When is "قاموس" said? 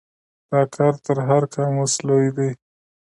1.53-1.93